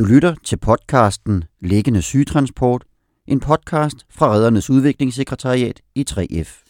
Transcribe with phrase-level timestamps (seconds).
[0.00, 2.84] Du lytter til podcasten Liggende Sygetransport,
[3.26, 6.64] en podcast fra Redernes Udviklingssekretariat i 3F.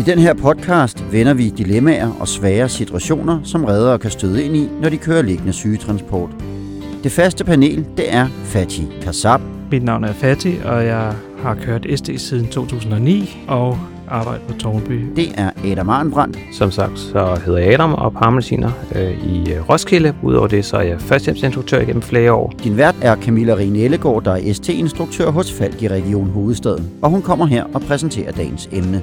[0.00, 4.56] I den her podcast vender vi dilemmaer og svære situationer, som reddere kan støde ind
[4.56, 6.30] i, når de kører liggende sygetransport.
[7.02, 9.40] Det faste panel, det er Fatih Kassab.
[9.70, 13.78] Mit navn er Fatih, og jeg har kørt SD siden 2009 og
[14.08, 15.06] arbejdet på Tornby.
[15.16, 16.38] Det er Adam Arnbrandt.
[16.52, 20.14] Som sagt, så hedder jeg Adam og parmesiner øh, i øh, Roskilde.
[20.22, 22.52] Udover det, så er jeg førstehjælpsinstruktør igennem flere år.
[22.64, 26.90] Din vært er Camilla Rine Ellegaard, der er ST-instruktør hos Falk i Region Hovedstaden.
[27.02, 29.02] Og hun kommer her og præsenterer dagens emne.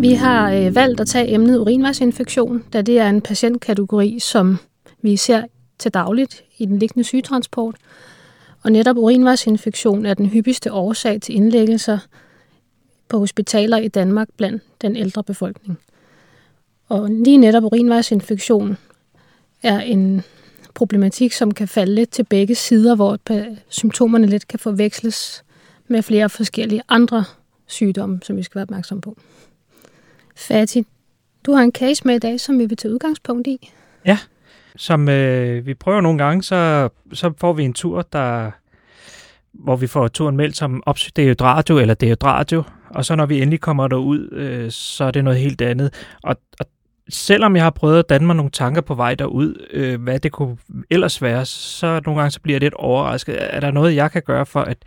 [0.00, 4.58] Vi har øh, valgt at tage emnet urinvejsinfektion, da det er en patientkategori, som
[5.02, 5.42] vi ser
[5.78, 7.74] til dagligt i den liggende sygetransport.
[8.64, 11.98] Og netop urinvejsinfektion er den hyppigste årsag til indlæggelser
[13.08, 15.78] på hospitaler i Danmark blandt den ældre befolkning.
[16.88, 18.76] Og lige netop urinvejsinfektion
[19.62, 20.22] er en
[20.74, 23.18] problematik, som kan falde lidt til begge sider, hvor
[23.68, 25.44] symptomerne lidt kan forveksles
[25.88, 27.24] med flere forskellige andre
[27.66, 29.16] sygdomme, som vi skal være opmærksom på.
[30.36, 30.84] Fatih,
[31.46, 33.70] du har en case med i dag, som vi vil tage udgangspunkt i.
[34.06, 34.18] Ja,
[34.76, 38.50] som øh, vi prøver nogle gange, så, så får vi en tur, der,
[39.52, 43.88] hvor vi får turen meldt som radio eller radio, og så når vi endelig kommer
[43.88, 45.94] derud, øh, så er det noget helt andet.
[46.22, 46.66] Og, og
[47.08, 50.32] selvom jeg har prøvet at danne mig nogle tanker på vej derud, øh, hvad det
[50.32, 50.56] kunne
[50.90, 53.36] ellers være, så nogle gange så bliver jeg lidt overrasket.
[53.40, 54.78] Er der noget, jeg kan gøre for at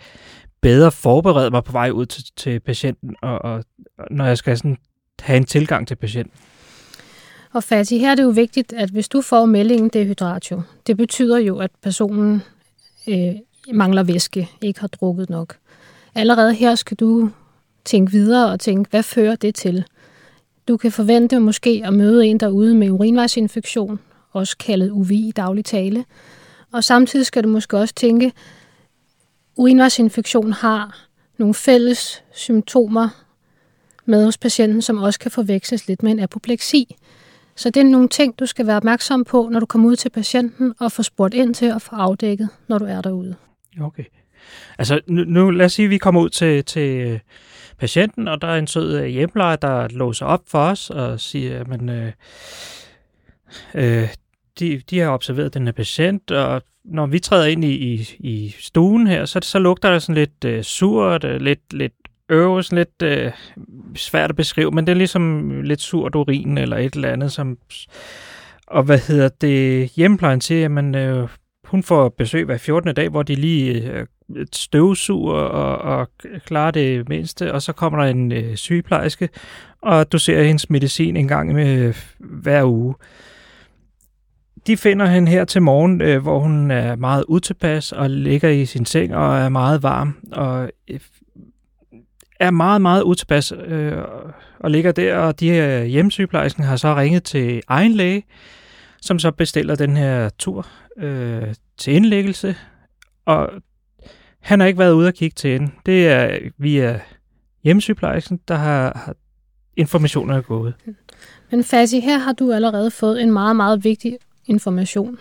[0.62, 3.64] bedre forberede mig på vej ud til, til patienten, og, og
[4.12, 4.78] når jeg skal sådan
[5.20, 6.34] have en tilgang til patienten?
[7.54, 11.38] Og Fatih, her er det jo vigtigt, at hvis du får meldingen dehydratio, det betyder
[11.38, 12.42] jo, at personen
[13.08, 13.36] øh,
[13.74, 15.58] mangler væske, ikke har drukket nok.
[16.16, 17.30] Allerede her skal du
[17.86, 19.86] tænke videre og tænke, hvad fører det til?
[20.68, 24.00] Du kan forvente måske at møde en derude med urinvejsinfektion,
[24.32, 26.06] også kaldet UVI i daglig tale.
[26.72, 28.32] Og samtidig skal du måske også tænke,
[29.56, 33.10] urinvejsinfektion har nogle fælles symptomer
[34.06, 36.96] med hos patienten, som også kan forveksles lidt med en apopleksi.
[37.58, 40.10] Så det er nogle ting, du skal være opmærksom på, når du kommer ud til
[40.10, 43.36] patienten og får spurgt ind til og få afdækket, når du er derude.
[43.82, 44.04] Okay.
[44.78, 47.20] Altså nu, nu lad os sige, at vi kommer ud til, til øh,
[47.78, 51.60] patienten, og der er en sød øh, hjemmeplejer, der låser op for os og siger,
[51.60, 52.12] at man, øh,
[53.76, 54.10] øh,
[54.60, 58.56] de, de har observeret den her patient, og når vi træder ind i, i, i
[58.60, 61.94] stuen her, så, så lugter der sådan lidt øh, surt, øh, lidt, lidt
[62.30, 63.32] øve sådan lidt øh,
[63.96, 67.58] svært at beskrive, men det er ligesom lidt surt urin eller et eller andet, som...
[68.68, 69.92] Og hvad hedder det?
[69.92, 71.28] Hjemmeplejen til, at øh,
[71.64, 72.96] hun får besøg hver 14.
[72.96, 74.06] dag, hvor de lige øh,
[74.54, 76.10] støvsuger og, og
[76.46, 79.30] klarer det mindste, og så kommer der en øh, sygeplejerske,
[79.82, 82.96] og doserer hendes medicin en gang med øh, hver uge.
[84.68, 88.66] De finder hende her til morgen, øh, hvor hun er meget utilpas og ligger i
[88.66, 91.00] sin seng og er meget varm, og øh,
[92.40, 93.98] er meget, meget utilpas øh,
[94.60, 98.24] og ligger der, og de her hjemmesygeplejersken har så ringet til egen læge,
[99.02, 102.56] som så bestiller den her tur øh, til indlæggelse,
[103.26, 103.50] og
[104.40, 105.72] han har ikke været ude at kigge til hende.
[105.86, 107.00] Det er via
[107.64, 109.16] hjemmesygeplejersken, der har, har
[109.76, 110.74] informationer gået.
[111.52, 115.18] Men Fasi, her har du allerede fået en meget, meget vigtig information.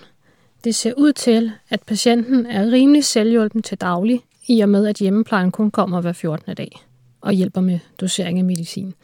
[0.65, 4.97] Det ser ud til, at patienten er rimelig selvhjulpen til daglig, i og med at
[4.97, 6.55] hjemmeplejen kun kommer hver 14.
[6.55, 6.87] dag
[7.21, 8.95] og hjælper med dosering af medicin.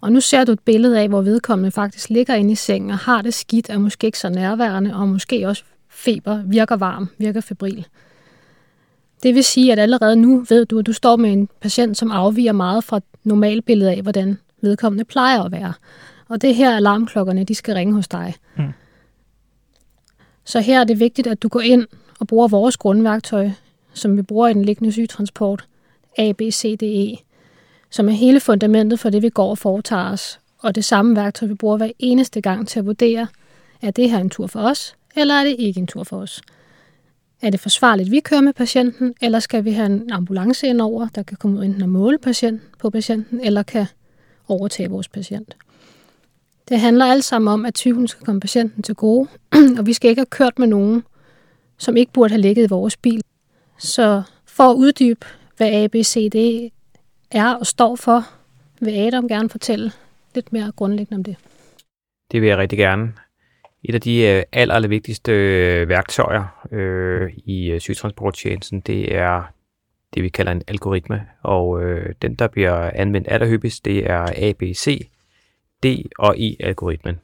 [0.00, 2.98] Og nu ser du et billede af, hvor vedkommende faktisk ligger inde i sengen og
[2.98, 7.40] har det skidt, er måske ikke så nærværende, og måske også feber, virker varm, virker
[7.40, 7.86] febril.
[9.22, 12.10] Det vil sige, at allerede nu ved du, at du står med en patient, som
[12.10, 15.72] afviger meget fra normalbilledet af, hvordan vedkommende plejer at være.
[16.28, 18.34] Og det her alarmklokkerne, de skal ringe hos dig.
[18.56, 18.72] Mm.
[20.44, 21.86] Så her er det vigtigt, at du går ind
[22.20, 23.50] og bruger vores grundværktøj,
[23.94, 25.64] som vi bruger i den liggende sygetransport,
[26.18, 27.23] A, B, C, D, E,
[27.94, 30.40] som er hele fundamentet for det, vi går og foretager os.
[30.58, 33.26] Og det samme værktøj, vi bruger hver eneste gang til at vurdere,
[33.82, 36.42] er det her en tur for os, eller er det ikke en tur for os?
[37.42, 41.08] Er det forsvarligt, vi kører med patienten, eller skal vi have en ambulance ind over,
[41.14, 43.86] der kan komme ud enten og måle patient på patienten, eller kan
[44.48, 45.56] overtage vores patient?
[46.68, 49.28] Det handler alt sammen om, at tvivlen skal komme patienten til gode,
[49.78, 51.02] og vi skal ikke have kørt med nogen,
[51.78, 53.22] som ikke burde have ligget i vores bil.
[53.78, 55.26] Så for at uddybe,
[55.56, 56.70] hvad ABCD
[57.34, 58.20] er og står for,
[58.80, 59.92] vil Adam gerne fortælle
[60.34, 61.36] lidt mere grundlæggende om det.
[62.32, 63.12] Det vil jeg rigtig gerne.
[63.84, 69.42] Et af de øh, aller, aller vigtigste øh, værktøjer øh, i øh, sygetransporttjenesten, det er
[70.14, 71.26] det, vi kalder en algoritme.
[71.42, 75.08] Og øh, den, der bliver anvendt allerhyppigst, det er ABC,
[75.82, 75.86] D
[76.18, 77.20] og E-algoritmen.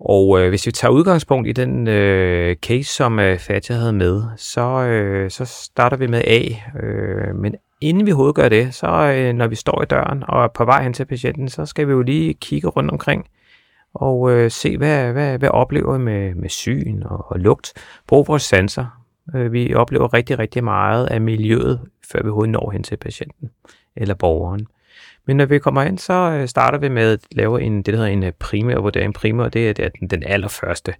[0.00, 4.22] Og øh, hvis vi tager udgangspunkt i den øh, case, som øh, Fatja havde med,
[4.36, 6.40] så, øh, så starter vi med A.
[6.82, 10.44] Øh, men inden vi overhovedet gør det, så øh, når vi står i døren og
[10.44, 13.26] er på vej hen til patienten, så skal vi jo lige kigge rundt omkring
[13.94, 17.72] og øh, se, hvad, hvad, hvad oplever vi med, med syn og, og lugt.
[18.06, 19.04] Brug vores sanser.
[19.34, 21.80] Øh, vi oplever rigtig, rigtig meget af miljøet,
[22.12, 23.50] før vi overhovedet når hen til patienten
[23.96, 24.66] eller borgeren.
[25.26, 27.96] Men når vi kommer ind, så øh, starter vi med at lave en, det, der
[27.96, 29.14] hedder en øh, primær vurdering.
[29.14, 30.94] Primær, det er, det er den, den allerførste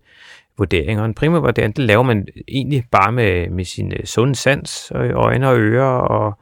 [0.58, 1.00] vurdering.
[1.00, 4.92] Og en primær vurdering, det laver man egentlig bare med, med sin øh, sunde sans,
[4.94, 6.38] øh, øjne og ører og,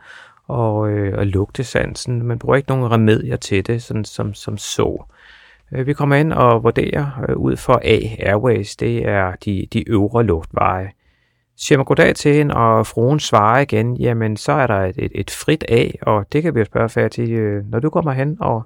[0.49, 0.79] og,
[1.19, 2.23] og lugtesansen.
[2.23, 5.05] Man bruger ikke nogen remedier til det, sådan som, som så.
[5.71, 10.91] Vi kommer ind og vurderer ud for A, airways, det er de, de øvre luftveje.
[11.57, 15.13] Siger man goddag til hende, og fruen svarer igen, jamen så er der et, et,
[15.15, 18.37] et frit A, og det kan vi jo spørge færdig, øh, når du kommer hen
[18.41, 18.63] og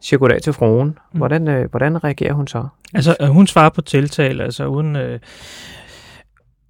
[0.00, 1.18] siger goddag til fruen, mm.
[1.18, 2.66] hvordan, øh, hvordan reagerer hun så?
[2.94, 5.20] Altså hun svarer på tiltale, altså uden, øh,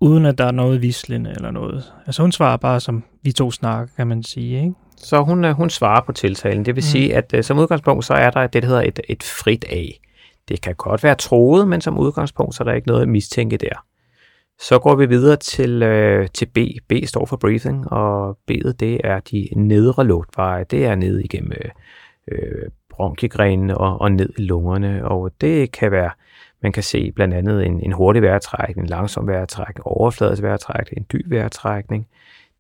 [0.01, 1.93] uden at der er noget vislende eller noget.
[2.07, 4.75] Altså hun svarer bare som vi to snakker, kan man sige, ikke?
[4.97, 6.65] Så hun, øh, hun svarer på tiltalen.
[6.65, 6.87] Det vil mm.
[6.87, 9.85] sige, at øh, som udgangspunkt, så er der det, der hedder et, et frit A.
[10.49, 13.57] Det kan godt være troet, men som udgangspunkt, så er der ikke noget at mistænke
[13.57, 13.85] der.
[14.61, 16.59] Så går vi videre til, øh, til B.
[16.89, 20.65] B står for breathing, og B'et det er de nedre luftveje.
[20.65, 21.53] Det er ned igennem
[22.29, 26.11] øh, bronkiegrenene og, og ned i lungerne, og det kan være,
[26.63, 31.07] man kan se blandt andet en, en hurtig vejrtrækning, en langsom vejrtrækning, overfladisk vejrtrækning, en
[31.13, 32.07] dyb vejrtrækning.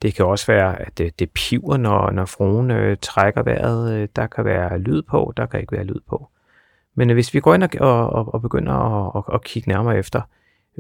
[0.03, 3.95] Det kan også være, at det, det piver, når, når fruen øh, trækker vejret.
[3.95, 6.29] Øh, der kan være lyd på, der kan ikke være lyd på.
[6.95, 9.99] Men øh, hvis vi går ind og, og, og begynder at og, og kigge nærmere
[9.99, 10.21] efter,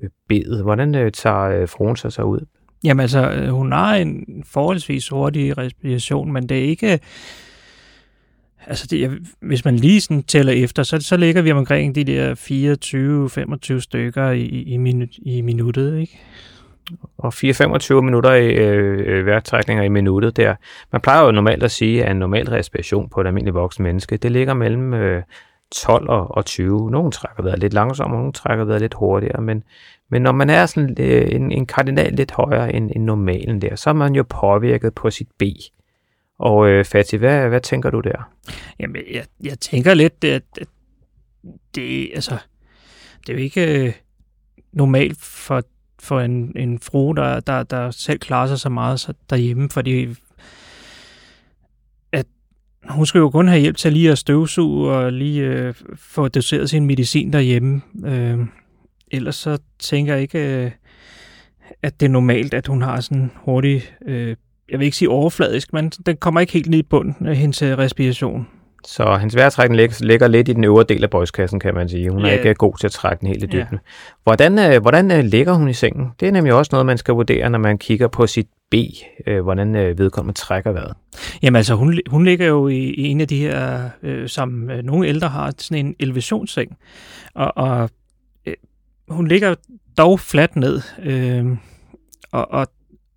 [0.02, 0.62] Øh, bedet.
[0.62, 2.46] Hvordan øh, tager øh, fruen sig så ud?
[2.84, 7.00] Jamen altså, øh, hun har en forholdsvis hurtig respiration, men det er ikke...
[8.66, 12.34] Altså, det, hvis man lige sådan tæller efter, så, så ligger vi omkring de der
[13.76, 16.18] 24-25 stykker i, i, minu, i minuttet, ikke?
[17.18, 20.54] Og 4-25 minutter i øh, vejrtrækninger i minuttet der.
[20.92, 24.16] Man plejer jo normalt at sige, at en normal respiration på et almindeligt voksen menneske,
[24.16, 25.22] det ligger mellem øh,
[25.72, 26.90] 12 og, og 20.
[26.90, 29.62] Nogle trækker vejret lidt langsommere, nogle trækker vejret lidt hurtigere, men,
[30.10, 33.76] men når man er sådan øh, en, en kardinal lidt højere end, end normalen der,
[33.76, 35.42] så er man jo påvirket på sit B.
[36.40, 38.30] Og øh, Fatih, hvad, hvad tænker du der?
[38.78, 40.68] Jamen, jeg, jeg tænker lidt, at, at
[41.74, 42.38] det, altså,
[43.26, 43.92] det er jo ikke øh,
[44.72, 45.62] normalt for,
[46.02, 50.14] for en, en fru, der, der, der selv klarer sig så meget så derhjemme, fordi
[52.88, 56.70] hun skal jo kun have hjælp til lige at støvsuge og lige øh, få doseret
[56.70, 57.80] sin medicin derhjemme.
[58.04, 58.38] Øh,
[59.10, 60.70] ellers så tænker jeg ikke, øh,
[61.82, 64.36] at det er normalt, at hun har sådan hurtig, øh,
[64.70, 67.62] jeg vil ikke sige overfladisk, men den kommer ikke helt ned i bunden af hendes
[67.62, 68.46] øh, respiration.
[68.84, 72.10] Så hendes vejrtrækning ligger, lidt i den øvre del af brystkassen, kan man sige.
[72.10, 73.72] Hun er ikke god til at trække den helt i dybden.
[73.72, 73.78] Ja.
[74.24, 76.06] Hvordan, øh, hvordan øh, ligger hun i sengen?
[76.20, 78.74] Det er nemlig også noget, man skal vurdere, når man kigger på sit B,
[79.42, 80.94] hvordan vedkommende trækker vejret.
[81.42, 85.08] Jamen altså, hun, hun ligger jo i, i en af de her, øh, som nogle
[85.08, 86.76] ældre har, sådan en elevationsseng.
[87.34, 87.90] Og, og
[88.46, 88.54] øh,
[89.08, 89.54] hun ligger
[89.98, 91.46] dog fladt ned, øh,
[92.32, 92.66] og, og,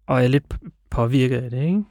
[0.07, 0.43] og er lidt
[0.93, 1.83] påvirket af det, ikke?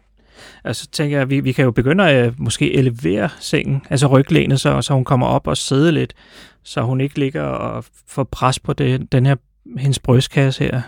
[0.65, 4.61] Altså tænker jeg, vi, vi kan jo begynde at uh, måske elevere sengen, altså ryglænet,
[4.61, 6.15] så, så hun kommer op og sidder lidt,
[6.63, 9.37] så hun ikke ligger og får pres på det, den her,
[9.79, 10.83] hendes brystkasse her.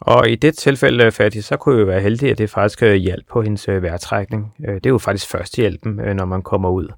[0.00, 3.42] Og i det tilfælde, Fatih, så kunne jo være heldig, at det faktisk hjælp på
[3.42, 4.54] hendes øh, vejrtrækning.
[4.68, 6.88] Øh, det er jo faktisk førstehjælpen, øh, når man kommer ud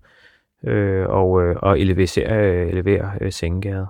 [0.67, 1.31] øh, og,
[1.63, 3.87] og eleverer, eleverer øh, sengegader.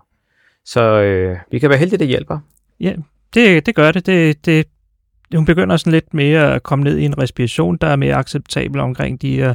[0.65, 2.39] Så øh, vi kan være heldige, at det hjælper.
[2.81, 2.95] Ja,
[3.35, 4.07] det, det gør det.
[4.07, 4.67] det, det
[5.35, 8.81] hun begynder sådan lidt mere at komme ned i en respiration, der er mere acceptabel
[8.81, 9.55] omkring de her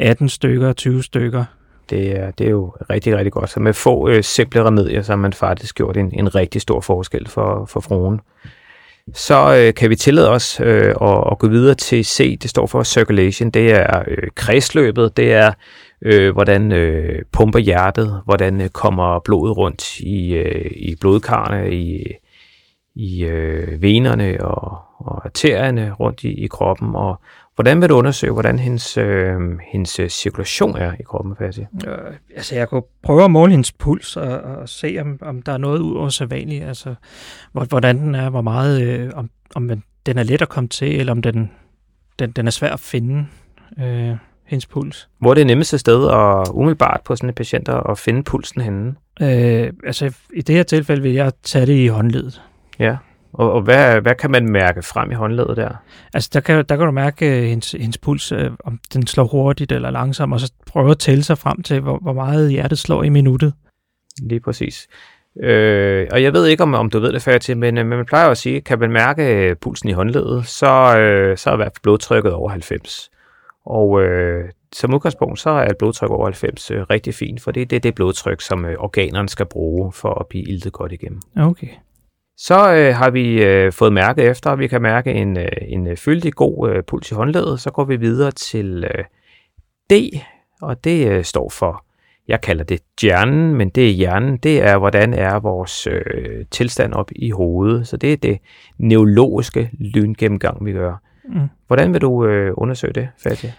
[0.00, 1.44] 18 stykker, 20 stykker.
[1.90, 3.50] Det er, det er jo rigtig, rigtig godt.
[3.50, 6.80] Så med få øh, simple remedier, så har man faktisk gjort en, en rigtig stor
[6.80, 8.20] forskel for, for fruen.
[9.14, 12.66] Så øh, kan vi tillade os øh, at, at gå videre til C, det står
[12.66, 13.50] for circulation.
[13.50, 15.52] Det er øh, kredsløbet, det er
[16.02, 22.04] øh, hvordan øh, pumper hjertet, hvordan øh, kommer blodet rundt i, øh, i blodkarne, i,
[22.98, 27.20] i øh, venerne og, og arterierne rundt i, i kroppen, og
[27.54, 29.36] hvordan vil du undersøge, hvordan hendes, øh,
[29.72, 31.64] hendes øh, cirkulation er i kroppen, Fatih?
[31.86, 31.98] Øh,
[32.36, 35.58] altså, jeg kunne prøve at måle hendes puls og, og se, om, om der er
[35.58, 36.94] noget ud over sædvanligt, altså
[37.52, 39.70] hvordan den er, hvor meget, øh, om, om
[40.06, 41.50] den er let at komme til, eller om den,
[42.18, 43.26] den, den er svær at finde,
[43.78, 45.08] øh, hendes puls.
[45.18, 48.94] Hvor er det nemmeste sted at umiddelbart på sådan en patient at finde pulsen henne?
[49.20, 52.42] Øh, altså, i det her tilfælde vil jeg tage det i håndledet.
[52.78, 52.96] Ja,
[53.32, 55.70] og, og hvad, hvad kan man mærke frem i håndledet der?
[56.14, 59.24] Altså, der kan, der kan du mærke uh, hendes, hendes puls, uh, om den slår
[59.24, 62.78] hurtigt eller langsomt, og så prøve at tælle sig frem til, hvor, hvor meget hjertet
[62.78, 63.52] slår i minuttet.
[64.22, 64.88] Lige præcis.
[65.42, 67.96] Øh, og jeg ved ikke, om, om du ved det før til, men, øh, men
[67.96, 71.56] man plejer at sige, kan man mærke pulsen i håndledet, så, øh, så er i
[71.56, 73.10] hvert fald blodtrykket over 90.
[73.64, 77.70] Og øh, som udgangspunkt, så er et blodtryk over 90 øh, rigtig fint, for det,
[77.70, 81.20] det er det blodtryk, som øh, organerne skal bruge for at blive iltet godt igennem.
[81.36, 81.68] Okay.
[82.40, 85.86] Så øh, har vi øh, fået mærket efter, at vi kan mærke en, øh, en
[85.86, 87.60] øh, fyldig god øh, puls i håndledet.
[87.60, 89.04] Så går vi videre til øh,
[89.90, 89.92] D,
[90.62, 91.84] og det øh, står for,
[92.28, 96.92] jeg kalder det hjernen, men det er hjernen, det er, hvordan er vores øh, tilstand
[96.92, 97.88] op i hovedet.
[97.88, 98.38] Så det er det
[98.78, 101.02] neurologiske lyngennemgang, vi gør.
[101.28, 101.48] Mm.
[101.66, 103.50] Hvordan vil du øh, undersøge det, Fatih?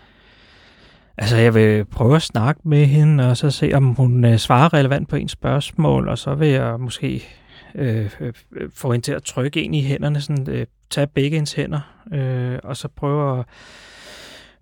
[1.18, 4.74] Altså, jeg vil prøve at snakke med hende, og så se, om hun øh, svarer
[4.74, 7.24] relevant på en spørgsmål, og så vil jeg måske
[7.76, 8.34] øh, øh,
[8.74, 11.80] få hende til at trykke en i hænderne, sådan, øh, tage begge hendes hænder,
[12.14, 13.46] øh, og så prøve at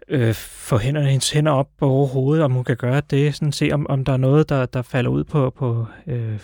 [0.07, 3.69] øh, få hænderne, hendes hænder op over hovedet, om hun kan gøre det, sådan se,
[3.73, 6.39] om, om der er noget, der, der falder ud på, på øh,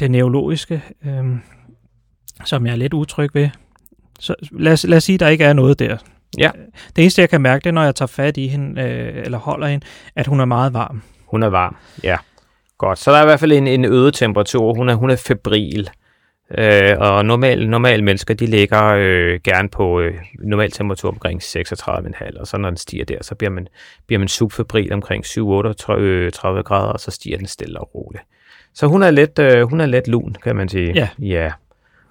[0.00, 1.24] det neurologiske, øh,
[2.44, 3.48] som jeg er lidt utryg ved.
[4.20, 5.96] Så lad os, lad os sige, at der ikke er noget der.
[6.38, 6.50] Ja.
[6.96, 9.38] Det eneste, jeg kan mærke, det er, når jeg tager fat i hende, øh, eller
[9.38, 11.02] holder hende, at hun er meget varm.
[11.26, 12.16] Hun er varm, ja.
[12.78, 14.74] Godt, så der er i hvert fald en, en øget temperatur.
[14.74, 15.90] Hun er, hun er febril.
[16.58, 22.40] Øh, og normale, normale mennesker, de ligger øh, gerne på øh, normal temperatur omkring 36,5,
[22.40, 23.68] og så når den stiger der, så bliver man,
[24.06, 25.38] bliver man subfebril omkring 7-38
[26.62, 28.24] grader, og så stiger den stille og roligt.
[28.74, 30.92] Så hun er lidt, øh, hun er lidt lun, kan man sige.
[30.94, 31.08] Ja.
[31.18, 31.52] ja.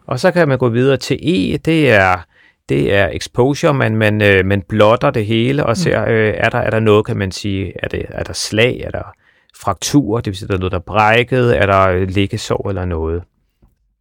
[0.08, 2.26] Og så kan man gå videre til E, det er,
[2.70, 6.58] det er exposure, man, man, øh, man blotter det hele og ser, øh, er, der,
[6.58, 9.14] er der noget, kan man sige, er, det, er der slag, er der
[9.62, 12.86] frakturer, det vil sige, der er noget, der er brækket, er der øh, liggesår eller
[12.86, 13.24] noget.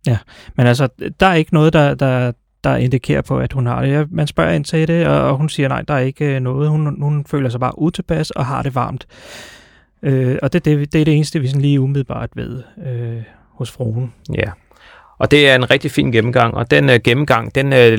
[0.06, 0.18] Ja,
[0.56, 0.88] Men altså,
[1.20, 2.32] der er ikke noget, der, der,
[2.64, 4.12] der indikerer på, at hun har det.
[4.12, 6.70] Man spørger ind til det, og hun siger, nej, der er ikke øh, noget.
[6.70, 9.06] Hun, hun føler sig bare utilpas og har det varmt.
[10.02, 13.22] Øh, og det, det, det er det eneste, vi sådan lige umiddelbart ved øh,
[13.54, 14.12] hos fruen.
[14.34, 14.50] Ja,
[15.18, 17.98] og det er en rigtig fin gennemgang, og den øh, gennemgang, den øh,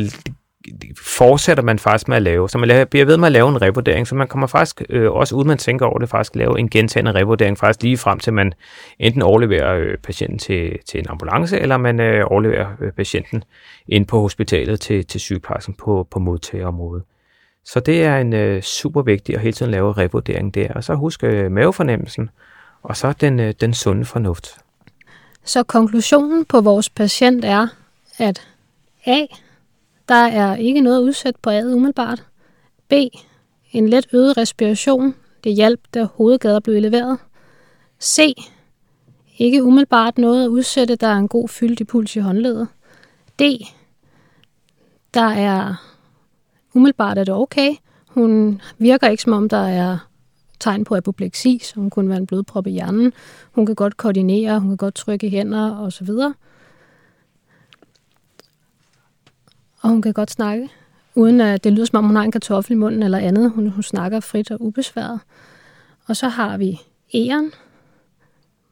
[1.05, 2.49] fortsætter man faktisk med at lave.
[2.49, 5.11] Så man laver, bliver ved med at lave en revurdering, så man kommer faktisk øh,
[5.11, 8.33] også, uden man tænker over det, faktisk lave en gentagende revurdering, faktisk lige frem til
[8.33, 8.53] man
[8.99, 13.43] enten overleverer øh, patienten til, til en ambulance, eller man øh, overleverer øh, patienten
[13.87, 17.03] ind på hospitalet til, til sygeplejersken på, på modtagerområdet.
[17.65, 20.95] Så det er en øh, super vigtig at hele tiden lave revurdering der, og så
[20.95, 22.29] husk øh, mavefornemmelsen,
[22.83, 24.57] og så den, øh, den sunde fornuft.
[25.45, 27.67] Så konklusionen på vores patient er,
[28.17, 28.47] at
[29.05, 29.25] A.
[30.09, 32.23] Der er ikke noget udsat på ad umiddelbart.
[32.87, 32.93] B.
[33.71, 35.15] En let øget respiration.
[35.43, 37.17] Det hjalp, da hovedgader blev leveret.
[38.01, 38.33] C.
[39.37, 42.67] Ikke umiddelbart noget at udsætte, der er en god fyldig puls i håndledet.
[43.39, 43.43] D.
[45.13, 45.75] Der er
[46.73, 47.75] umiddelbart er det okay.
[48.07, 49.97] Hun virker ikke som om, der er
[50.59, 53.13] tegn på apopleksi, som kunne være en blodprop i hjernen.
[53.51, 56.33] Hun kan godt koordinere, hun kan godt trykke hænder og så videre.
[59.81, 60.69] Og hun kan godt snakke,
[61.15, 63.51] uden at det lyder som om, hun har en kartoffel i munden eller andet.
[63.51, 65.19] Hun, hun snakker frit og ubesværet.
[66.07, 66.81] Og så har vi
[67.13, 67.51] æren.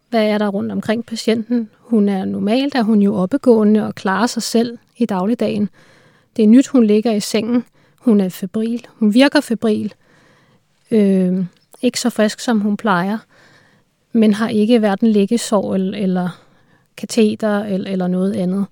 [0.09, 1.69] Hvad er der rundt omkring patienten?
[1.79, 5.69] Hun er normalt, er hun jo oppegående og klarer sig selv i dagligdagen.
[6.35, 7.65] Det er nyt, hun ligger i sengen.
[7.99, 8.87] Hun er febril.
[8.89, 9.93] Hun virker febril.
[10.91, 11.45] Øh,
[11.81, 13.17] ikke så frisk, som hun plejer,
[14.11, 16.29] men har ikke hverken liggesår eller, eller
[16.97, 18.65] kateter eller, eller noget andet.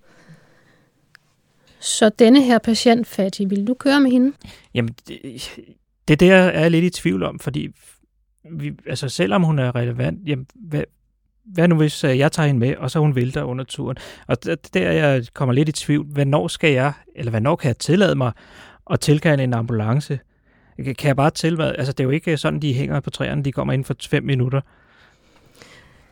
[1.79, 4.33] Så denne her patient, Fatih, vil du køre med hende?
[4.73, 5.51] Jamen, det,
[6.07, 7.67] det der er jeg lidt i tvivl om, fordi
[8.51, 10.83] vi, altså selvom hun er relevant, jamen, hvad,
[11.45, 13.97] hvad nu hvis øh, jeg tager hende med, og så hun vælter under turen?
[14.27, 17.77] Og der, der jeg kommer lidt i tvivl, hvornår skal jeg, eller hvornår kan jeg
[17.77, 18.31] tillade mig
[18.89, 20.19] at tilkalde en ambulance?
[20.75, 23.43] Kan kan jeg bare tillade, altså det er jo ikke sådan, de hænger på træerne,
[23.43, 24.61] de kommer inden for fem minutter.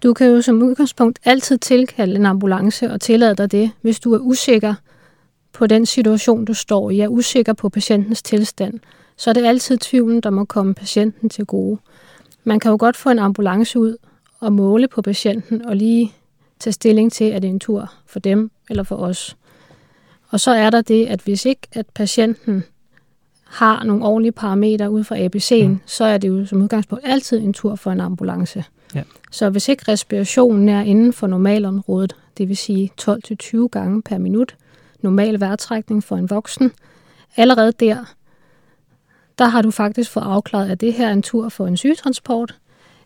[0.03, 4.13] Du kan jo som udgangspunkt altid tilkalde en ambulance og tillade dig det, hvis du
[4.13, 4.73] er usikker
[5.55, 8.79] på den situation, du står i, er usikker på patientens tilstand,
[9.17, 11.79] så er det altid tvivlen, der må komme patienten til gode.
[12.43, 13.97] Man kan jo godt få en ambulance ud
[14.39, 16.13] og måle på patienten og lige
[16.59, 19.37] tage stilling til, er det en tur for dem eller for os.
[20.29, 22.63] Og så er der det, at hvis ikke at patienten
[23.43, 25.79] har nogle ordentlige parametre ud fra ABC'en, mm.
[25.85, 28.63] så er det jo som udgangspunkt altid en tur for en ambulance.
[28.95, 29.03] Ja.
[29.31, 34.55] Så hvis ikke respirationen er inden for normalområdet, det vil sige 12-20 gange per minut,
[35.05, 36.71] normal vejrtrækning for en voksen,
[37.37, 38.15] allerede der,
[39.37, 42.59] der har du faktisk fået afklaret, at det her er en tur for en sygetransport,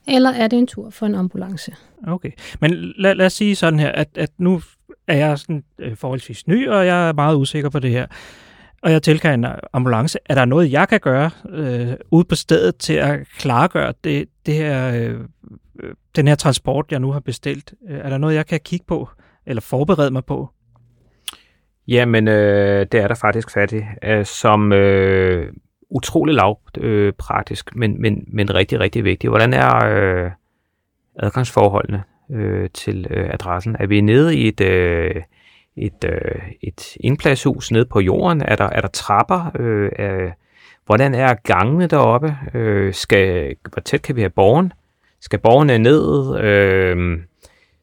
[0.08, 1.76] eller er det en tur for en ambulance.
[2.08, 4.62] Okay, men lad, lad os sige sådan her, at, at nu
[5.08, 8.08] er jeg sådan, øh, forholdsvis ny, og jeg er meget usikker på det her.
[8.82, 10.20] Og jeg tilkalder en ambulance.
[10.26, 14.54] Er der noget, jeg kan gøre øh, ude på stedet til at klargøre det, det
[14.54, 15.20] her, øh,
[15.80, 17.74] øh den her transport, jeg nu har bestilt?
[17.90, 19.10] Øh, er der noget, jeg kan kigge på?
[19.50, 20.50] eller forberede mig på?
[21.90, 25.54] Jamen, øh, det er der faktisk fat i, øh, som øh,
[25.90, 29.32] utrolig lavt øh, praktisk, men, men, men rigtig, rigtig vigtigt.
[29.32, 30.32] Hvordan er øh,
[31.20, 33.76] adgangsforholdene øh, til øh, adressen?
[33.80, 35.16] Er vi nede i et, øh,
[35.76, 38.42] et, øh, et indpladshus nede på jorden?
[38.42, 39.52] Er der, er der trapper?
[39.60, 40.32] Øh, er,
[40.86, 42.38] hvordan er gangene deroppe?
[42.54, 44.74] Øh, skal, hvor tæt kan vi have borgen?
[45.22, 46.40] Skal borgerne ned?
[46.40, 47.20] Øh,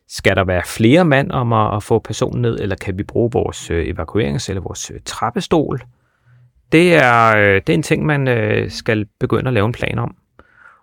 [0.09, 3.31] skal der være flere mand om at, at få personen ned, eller kan vi bruge
[3.33, 5.81] vores øh, evakuerings- eller vores øh, trappestol?
[6.73, 9.99] Det er, øh, det er en ting, man øh, skal begynde at lave en plan
[9.99, 10.17] om.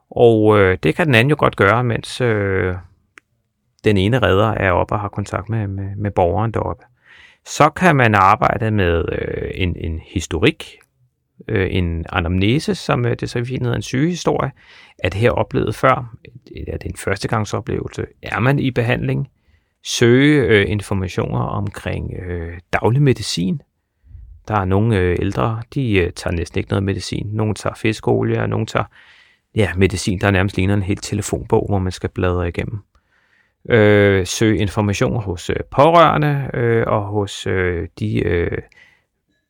[0.10, 2.76] Og øh, det kan den anden jo godt gøre, mens øh,
[3.84, 6.84] den ene redder er oppe og har kontakt med, med, med borgeren deroppe.
[7.46, 10.78] Så kan man arbejde med øh, en, en historik,
[11.48, 14.52] øh, en anamnese, som øh, det så fint hedder en sygehistorie,
[15.00, 16.16] at her oplevet før,
[16.68, 19.28] er det en førstegangsoplevelse, er man i behandling,
[19.84, 23.62] søge øh, informationer omkring øh, daglig medicin.
[24.48, 27.28] Der er nogle øh, ældre, de øh, tager næsten ikke noget medicin.
[27.32, 28.86] Nogle tager fiskolie, og nogle tager
[29.56, 32.80] ja, medicin, der nærmest ligner en helt telefonbog, hvor man skal bladre igennem.
[33.70, 38.58] Øh, søge information hos øh, pårørende øh, og hos øh, de øh,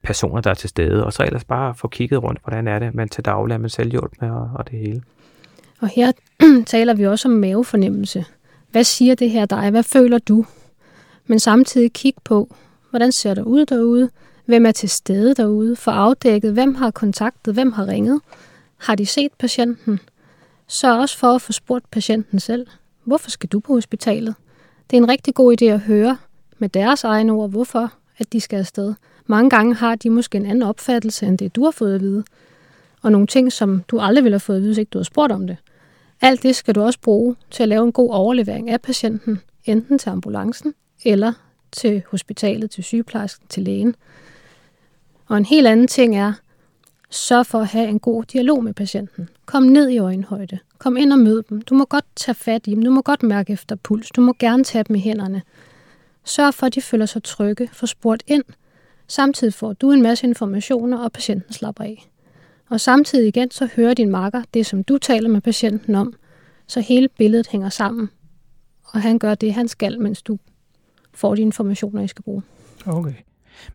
[0.03, 2.95] personer, der er til stede, og så ellers bare få kigget rundt, hvordan er det,
[2.95, 5.01] man til daglig er man selvhjulp med og, og det hele.
[5.81, 6.12] Og her
[6.65, 8.25] taler vi også om mavefornemmelse.
[8.72, 9.69] Hvad siger det her dig?
[9.69, 10.45] Hvad føler du?
[11.27, 12.55] Men samtidig kig på,
[12.89, 14.10] hvordan ser det ud derude?
[14.45, 15.75] Hvem er til stede derude?
[15.75, 17.53] For afdækket, hvem har kontaktet?
[17.53, 18.22] Hvem har ringet?
[18.77, 20.00] Har de set patienten?
[20.67, 22.67] Så også for at få spurgt patienten selv.
[23.03, 24.36] Hvorfor skal du på hospitalet?
[24.89, 26.17] Det er en rigtig god idé at høre
[26.57, 28.93] med deres egne ord, hvorfor at de skal afsted.
[29.25, 32.24] Mange gange har de måske en anden opfattelse, end det du har fået at vide.
[33.01, 35.06] Og nogle ting, som du aldrig ville have fået at vide, hvis ikke du havde
[35.06, 35.58] spurgt om det.
[36.22, 40.00] Alt det skal du også bruge til at lave en god overlevering af patienten, enten
[40.00, 40.74] til ambulancen
[41.06, 41.34] eller
[41.72, 43.96] til hospitalet, til sygeplejersken, til lægen.
[45.27, 46.33] Og en helt anden ting er,
[47.09, 49.29] sørg for at have en god dialog med patienten.
[49.46, 50.59] Kom ned i øjenhøjde.
[50.77, 51.62] Kom ind og mød dem.
[51.62, 52.81] Du må godt tage fat i dem.
[52.81, 54.09] Du må godt mærke efter puls.
[54.09, 55.42] Du må gerne tage dem i hænderne.
[56.24, 57.70] Sørg for, at de føler sig trygge.
[57.74, 58.44] Få spurgt ind.
[59.07, 62.09] Samtidig får du en masse informationer, og patienten slapper af.
[62.70, 66.13] Og samtidig igen, så hører din marker det, som du taler med patienten om,
[66.68, 68.09] så hele billedet hænger sammen.
[68.83, 70.37] Og han gør det, han skal, mens du
[71.13, 72.42] får de informationer, I skal bruge.
[72.85, 73.13] Okay.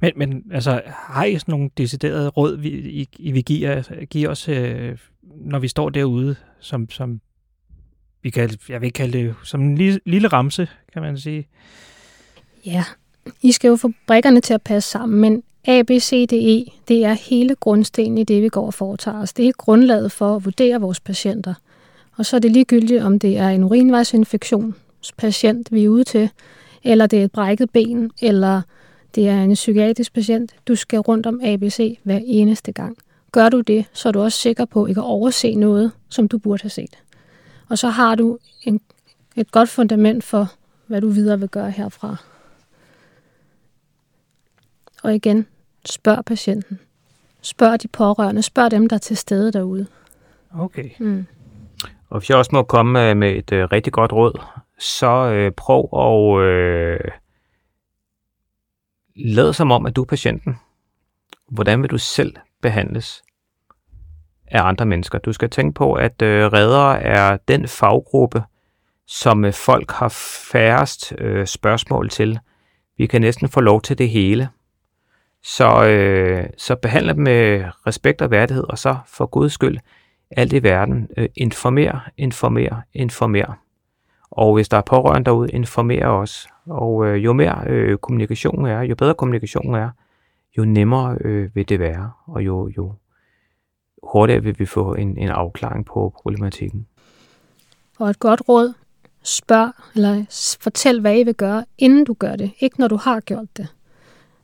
[0.01, 4.29] Men, men altså, har I sådan nogle deciderede råd, vi, I, I vil give, give
[4.29, 7.21] os, øh, når vi står derude, som, som
[8.23, 11.49] vi kan, jeg vil ikke kalde det, som en lille, lille ramse, kan man sige?
[12.67, 12.85] Ja,
[13.43, 16.65] i skal jo få brikkerne til at passe sammen, men A, B, C, D, E,
[16.89, 19.33] det er hele grundstenen i det, vi går og foretager os.
[19.33, 21.55] Det er grundlaget for at vurdere vores patienter.
[22.17, 26.31] Og så er det ligegyldigt, om det er en urinvejsinfektionspatient, vi er ude til,
[26.85, 28.63] eller det er et brækket ben, eller
[29.15, 30.55] det er en psykiatrisk patient.
[30.69, 32.99] Du skal rundt om ABC hver eneste gang.
[33.33, 36.39] Gør du det, så er du også sikker på ikke at overse noget, som du
[36.39, 36.99] burde have set.
[37.69, 38.81] Og så har du en,
[39.37, 40.53] et godt fundament for,
[40.87, 42.17] hvad du videre vil gøre herfra.
[45.03, 45.47] Og igen,
[45.85, 46.79] spørg patienten.
[47.43, 48.43] Spørg de pårørende.
[48.43, 49.87] Spørg dem, der er til stede derude.
[50.55, 50.91] Okay.
[50.99, 51.27] Mm.
[52.09, 54.41] Og hvis jeg også må komme med et øh, rigtig godt råd,
[54.79, 57.01] så øh, prøv at øh,
[59.17, 60.57] lad som om, at du er patienten.
[61.49, 63.23] Hvordan vil du selv behandles
[64.47, 65.19] af andre mennesker?
[65.19, 68.43] Du skal tænke på, at øh, reddere er den faggruppe,
[69.07, 70.09] som øh, folk har
[70.53, 72.39] færrest øh, spørgsmål til.
[72.99, 74.49] Vi kan næsten få lov til det hele.
[75.43, 79.79] Så, øh, så behandle dem med respekt og værdighed, og så for guds skyld,
[80.31, 83.59] alt i verden, øh, informer, informer, informer.
[84.31, 86.49] Og hvis der er pårørende derude, informer os.
[86.67, 89.91] Og øh, jo mere øh, kommunikation er, jo bedre kommunikation er,
[90.59, 92.93] jo nemmere øh, vil det være, og jo, jo
[94.03, 96.87] hurtigere vil vi få en, en afklaring på problematikken.
[97.99, 98.75] Og et godt råd,
[99.23, 100.25] spørg eller
[100.61, 103.69] fortæl, hvad I vil gøre, inden du gør det, ikke når du har gjort det.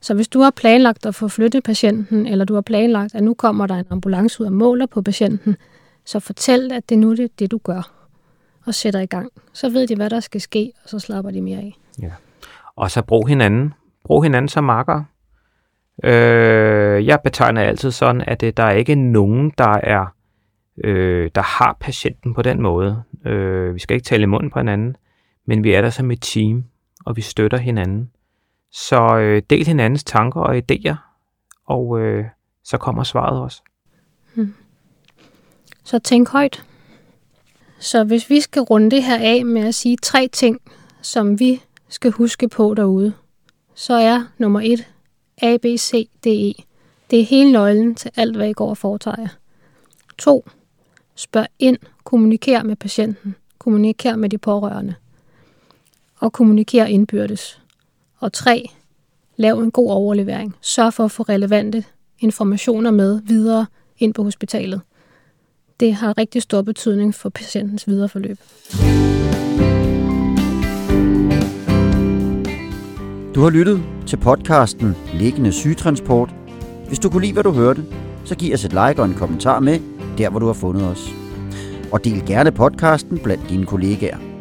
[0.04, 3.34] Så hvis du har planlagt at få flyttet patienten, eller du har planlagt, at nu
[3.34, 5.56] kommer der en ambulance ud og måler på patienten,
[6.04, 7.90] så fortæl, at det er nu det, det du gør,
[8.66, 9.32] og sætter i gang.
[9.52, 11.78] Så ved de, hvad der skal ske, og så slapper de mere af.
[12.02, 12.10] Ja.
[12.76, 13.74] Og så brug hinanden.
[14.04, 15.04] Brug hinanden som makker.
[16.04, 20.06] Øh, jeg betegner altid sådan, at det, der er ikke nogen, der er
[20.84, 23.02] øh, der har patienten på den måde.
[23.26, 24.96] Øh, vi skal ikke tale i munden på hinanden,
[25.46, 26.64] men vi er der som et team,
[27.06, 28.10] og vi støtter hinanden.
[28.76, 30.94] Så øh, del hinandens tanker og idéer,
[31.66, 32.24] og øh,
[32.64, 33.62] så kommer svaret også.
[34.34, 34.54] Hmm.
[35.84, 36.64] Så tænk højt.
[37.78, 40.60] Så hvis vi skal runde det her af med at sige tre ting,
[41.02, 43.12] som vi skal huske på derude,
[43.74, 44.86] så er nummer et
[45.42, 46.52] A, B, C, D, E.
[47.10, 49.28] Det er hele nøglen til alt, hvad I går og foretager jer.
[50.18, 50.48] 2.
[51.14, 54.94] Spørg ind, kommuniker med patienten, kommuniker med de pårørende
[56.20, 57.63] og kommuniker indbyrdes.
[58.24, 58.70] Og tre,
[59.36, 60.56] Lav en god overlevering.
[60.60, 61.84] Sørg for at få relevante
[62.18, 63.66] informationer med videre
[63.98, 64.80] ind på hospitalet.
[65.80, 68.38] Det har rigtig stor betydning for patientens videre forløb.
[73.34, 76.34] Du har lyttet til podcasten Liggende sygetransport.
[76.88, 77.84] Hvis du kunne lide, hvad du hørte,
[78.24, 79.80] så giv os et like og en kommentar med,
[80.18, 81.08] der hvor du har fundet os.
[81.92, 84.33] Og del gerne podcasten blandt dine kollegaer.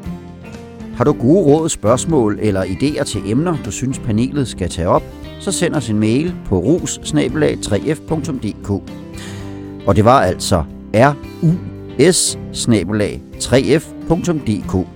[0.93, 5.03] Har du gode råd, spørgsmål eller idéer til emner, du synes panelet skal tage op,
[5.39, 6.99] så send os en mail på rus
[7.55, 8.69] 3f.dk.
[9.87, 11.13] Og det var altså rus
[13.39, 14.87] 3f.dk.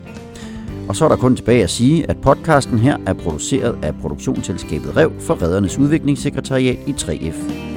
[0.89, 4.97] Og så er der kun tilbage at sige, at podcasten her er produceret af produktionsselskabet
[4.97, 7.76] Rev for Redernes Udviklingssekretariat i 3F.